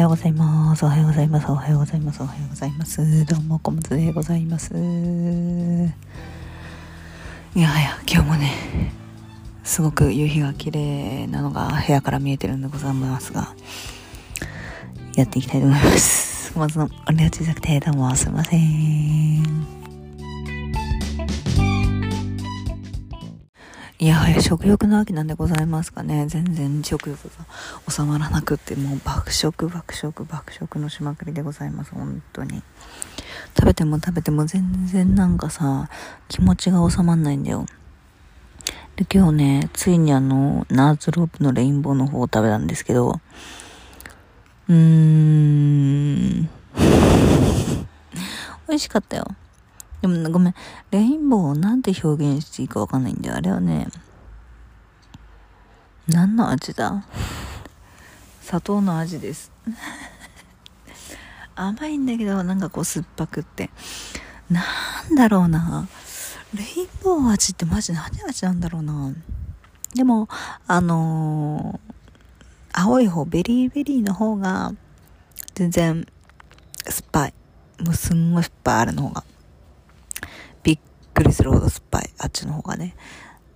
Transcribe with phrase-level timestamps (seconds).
[0.00, 0.84] ようございます。
[0.84, 1.50] おはようございます。
[1.50, 2.22] おはようございます。
[2.22, 3.24] おはようございます。
[3.26, 4.72] どうも、小松でございます。
[7.54, 8.52] いやはや、今日もね、
[9.62, 13.54] すごく夕日が綺麗なのが部屋から見えてるんでございますが、
[15.16, 16.58] やっていきたいと思います。
[16.58, 19.79] まずのお礼を小さくて、どうもすいません。
[24.02, 26.24] いやはや食欲の秋なんでございますかね。
[26.26, 27.30] 全然食欲が
[27.86, 31.90] 収まらなくって、もう爆食、爆食、爆食のしまくりでございます。
[31.90, 32.62] 本当に。
[33.54, 35.90] 食べても食べても全然なんかさ、
[36.28, 37.66] 気持ちが収まんないんだよ。
[38.96, 43.20] で、今日ね、ついにあの、ナーズロープのレインボーの方を食べたんですけど、
[44.66, 46.48] うーん、
[48.66, 49.26] 美味しかったよ。
[50.00, 50.54] でもごめん、
[50.90, 53.36] レインボーをなんて表現していいかわかんないんだよ。
[53.36, 53.88] あれはね、
[56.08, 57.04] 何の味だ？
[58.42, 59.52] 砂糖の味です。
[61.54, 63.70] 甘いんだけど、なんかこう酸っぱくって。
[64.50, 64.62] な
[65.12, 65.86] んだろうな。
[66.54, 69.12] レインボー味ってマジ何味なんだろうな。
[69.94, 70.28] でも、
[70.66, 74.72] あのー、青い方、ベリーベリーの方が、
[75.54, 76.06] 全然、
[76.88, 77.34] 酸っぱい。
[77.84, 79.24] もうすんごい酸っぱい、あれの方が。
[81.20, 82.10] くりするほど酸っぱい。
[82.18, 82.96] あっちの方がね。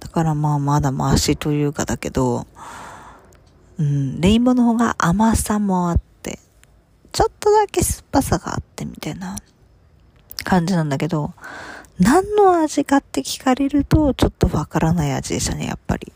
[0.01, 2.47] だからまあまだマシというかだけど、
[3.79, 6.39] うん、レインボーの方が甘さもあって、
[7.13, 9.37] ちょっとだけ酸っぱさがあってみたいな
[10.45, 11.33] 感じなんだけど、
[11.99, 16.13] 何の味かって聞かれるとちょっとわからない味でしたね、やっぱり。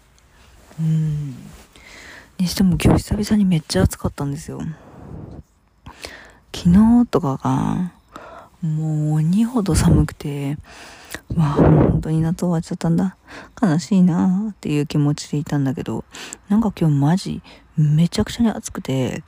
[0.78, 1.34] うん。
[2.36, 4.60] にしても今日久々にめっちゃ暑かったんですよ。
[6.54, 7.92] 昨日とかが、
[8.60, 10.58] もう鬼ほど寒くて、
[11.36, 13.16] わあ、本当に夏終わっちゃったんだ。
[13.60, 16.04] 悲しいなーっていう気持ちでいたんだけど、
[16.48, 17.42] なんか今日マジ、
[17.76, 19.22] めちゃくちゃに暑くて、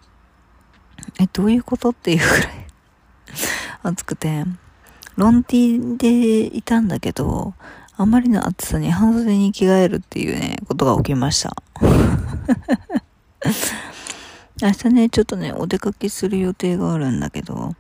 [1.21, 2.67] え、どういうことっていうくらい
[3.83, 4.44] 暑くて、
[5.16, 7.55] ロンティでいたんだけど、
[7.97, 11.55] あまりの暑さに半袖に着替えるっていうね、ことが起きました。
[14.62, 17.75] 明日ね、ちょっとね、お出かけする予定があるんだけど、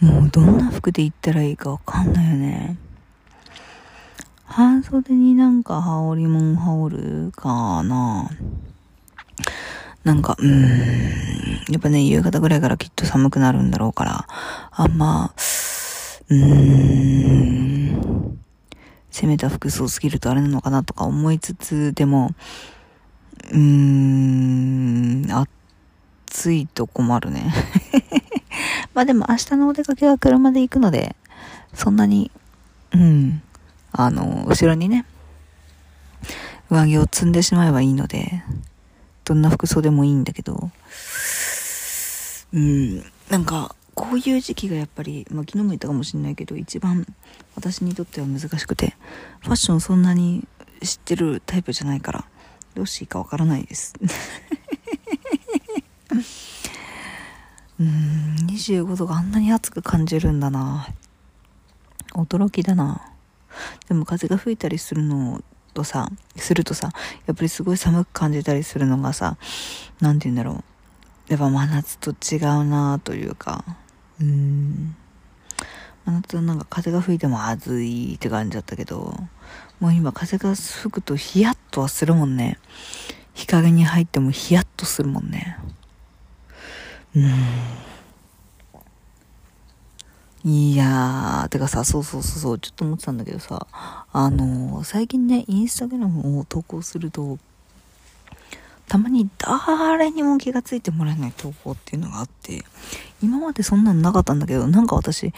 [0.00, 2.76] もうどんな服で行ったらいいかわかんないよね。
[4.46, 8.30] 半袖になんか羽織もん羽織るかな。
[10.04, 10.52] なんか、うーん、
[11.68, 14.26] やっぱね、夕方ぐらいからきっと寒くなるんだろうから、
[14.70, 15.32] あんま、
[16.28, 18.38] うーん、
[19.10, 22.30] 攻めた服装すぎるとあれなのかなとか思いつつ、でも、
[23.50, 25.26] うーん、
[26.28, 27.52] 暑いと困るね。
[28.94, 31.16] まあでも明日のお出かけは車で行くので、
[31.74, 32.30] そんなに、
[32.92, 33.42] うん、
[33.98, 35.06] あの、後ろにね、
[36.70, 38.42] 上着を積んでしまえばいいので、
[39.24, 40.70] どんな服装でもいいんだけど、
[42.52, 42.98] うん、
[43.30, 47.06] なんか、こういう時期がやっぱり、まあ、昨日も言ったかもしれないけど、一番
[47.54, 48.94] 私にとっては難しくて、
[49.40, 50.46] ファッションそんなに
[50.82, 52.26] 知ってるタイプじゃないから、
[52.74, 53.94] どうしていいかわからないです。
[57.80, 60.88] うん、25度があんなに暑く感じるんだな。
[62.12, 63.15] 驚きだな。
[63.88, 65.42] でも風が吹いたりするの
[65.74, 66.90] とさ、するとさ、
[67.26, 69.36] やっぱりすごい寒く感じたりするのがさ、
[70.00, 70.64] なんて言うんだろう。
[71.28, 73.64] やっぱ真夏と違うなというか、
[74.20, 74.96] うん。
[76.04, 79.14] 真夏はなんか風が吹いても暑いって感じだったけど、
[79.80, 82.58] もう今風が吹くとヒヤッとはするもんね。
[83.34, 85.58] 日陰に入ってもヒヤッとするもんね。
[87.14, 87.32] うん。
[90.48, 93.66] いやー、てかさ、そうそうそうそう、ちょっと思ってたんだけどさ、
[94.12, 97.40] あのー、最近ね、インスタグラムを投稿すると、
[98.86, 102.64] たまに誰にも気がついてもらえない投稿っていうのがあって、
[103.20, 105.32] 今までそんなのなかったんだけど、なんか私、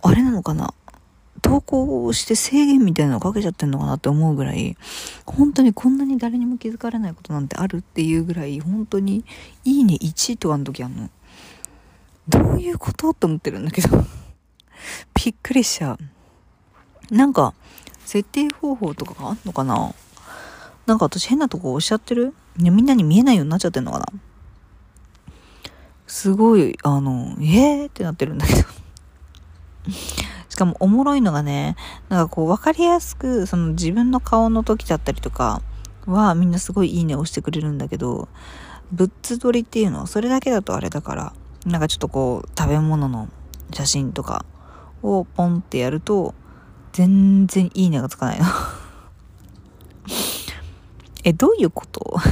[0.00, 0.72] あれなのかな
[1.42, 4.78] 投稿して制限みたいなのをかけちゃってんのかなって思うぐらい、
[5.26, 9.26] 本当にこんなに誰にも気づかれないことなんてあるっていうぐらい、本当に、
[9.66, 11.10] いいね1とかの時あの。
[12.28, 13.10] どういうこと？
[13.10, 14.21] って思ってるんだけど。
[15.24, 17.14] びっくりしちゃう。
[17.14, 17.54] なんか、
[18.04, 19.94] 設定方法とかがあんのかな？
[20.86, 22.34] なんか私変なとこ押しちゃってる？
[22.56, 24.06] みんなに見えないようになっちゃってんのかな？
[26.08, 28.62] すごい、あの、えーってなってるんだけど。
[30.48, 31.76] しかもおもろいのがね、
[32.08, 35.62] なんかこう分かりやすく、その自分の顔の時だったりとか
[36.04, 38.28] はみんなすごいいいね押してくれるんだけど、
[38.90, 41.32] ブッツ撮りっていうのは、それだけだとあれだから、
[41.64, 43.28] なんかちょっとこう食べ物の
[43.72, 44.44] 写真とか
[45.02, 46.34] をポンってやると、
[46.92, 48.46] 全然いいねがつかないの
[51.24, 52.16] え、どういうこと？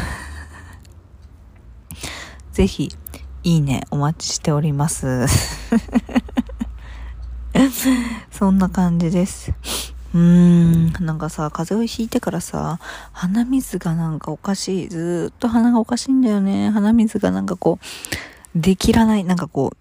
[2.53, 2.91] ぜひ、
[3.45, 5.27] いいね、お待ちしております。
[8.31, 9.53] そんな感じです。
[10.13, 12.79] うーん、なんかさ、風邪をひいてからさ、
[13.13, 14.89] 鼻水がなんかおかしい。
[14.89, 16.71] ずっと鼻がおかしいんだよね。
[16.71, 17.79] 鼻水がなんかこ
[18.55, 19.73] う、できらない、なんかこ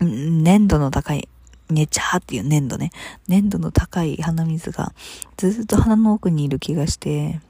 [0.00, 1.28] う、粘度の高い、
[1.72, 2.90] ねちゃーっていう粘度ね。
[3.28, 4.92] 粘度の高い鼻水が、
[5.36, 7.40] ずっと鼻の奥にいる気がして、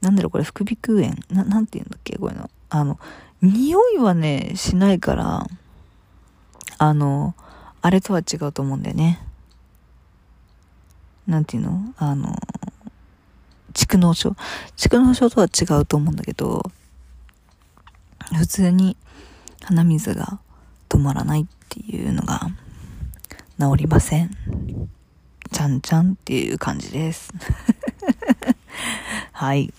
[0.00, 1.16] なんだろう、これ、副鼻腔炎？
[1.30, 2.16] な、なんて言うんだっけ？
[2.16, 2.50] こういうの。
[2.70, 2.98] あの、
[3.42, 5.46] 匂いはね、しないから、
[6.78, 7.34] あの、
[7.82, 9.20] あれとは違うと思うんだよね。
[11.26, 11.94] なんていうの？
[11.96, 12.36] あの、
[13.72, 14.36] 蓄膿症？
[14.76, 16.70] 蓄膿症とは違うと思うんだけど、
[18.36, 18.96] 普通に
[19.64, 20.38] 鼻水が
[20.88, 22.48] 止まらないっていうのが
[23.60, 24.30] 治りません。
[25.50, 27.32] ちゃんちゃんっていう感じです。
[29.32, 29.74] はい。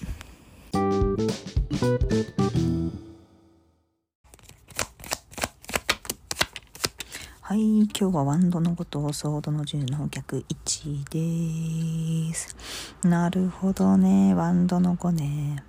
[7.40, 12.56] はい、今日はワンドのことをソードの10の逆1です。
[13.04, 15.64] なるほどね、ワンドの5ね。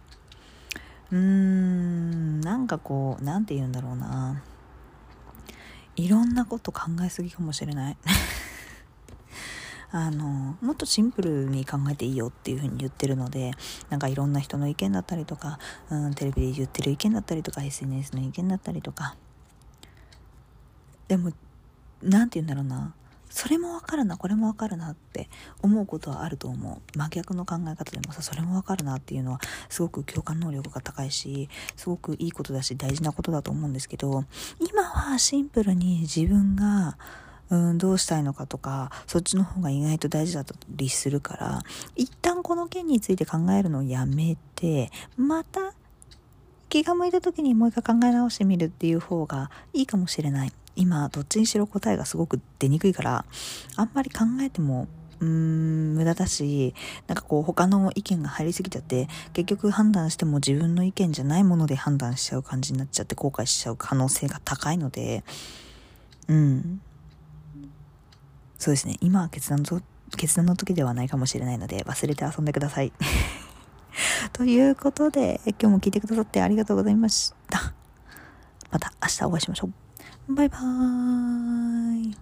[1.13, 4.43] うーん、なんかこう、なんて言うんだろうな。
[6.01, 7.97] いろんなこと考えすぎかもしれない。
[9.93, 13.51] あのもっとシンプルに考えていいよっていうふうに言ってるので
[13.89, 15.59] なんかいろんな人の意見だったりとか、
[15.91, 19.17] うん、テレビで言ってる意見だったりとか SNS の意見だったりとか
[21.09, 21.33] でも
[22.03, 22.95] 何て言うんだろうな
[23.31, 25.31] それもわかるなこれもわかるなって
[25.63, 26.99] 思うことはあると思う。
[26.99, 34.25] 真逆の考え方でもさそれもわかるなっていうのはすごく共感能力が高いしすごくいいことだし大事なことだと思うんですけど
[34.59, 36.99] 今はシンプルに自分が
[37.51, 41.63] うんどうしたいのかとかそっちの方が意外と大事だったりするから
[41.97, 45.75] 一旦この件について考えるのをやめてまた
[46.69, 50.53] 気が向いた時にもう一回考え直してみるっていう方がいいかもしれない。
[50.81, 53.25] 今どっちにしろ答えがすごく出にくいから
[53.77, 54.89] あんまり考えても
[55.21, 56.75] うーん無駄だし
[57.07, 65.23] なんかこう他の意見が入りすぎちゃって結局判断しても自分の意見じゃないもので判断しちゃう感じになっちゃって後悔しちゃう可能性が高いので
[66.29, 66.81] うん。
[68.59, 68.97] そうですね。
[69.01, 69.81] 今は決断と
[70.17, 72.93] 決断の時ではないかもしれないので忘れて遊んでください。
[74.33, 77.75] ということで今日も聞いてくださってありがとうございました。
[78.71, 79.90] また明日お会いしましょう。
[80.35, 82.17] バイバーイ。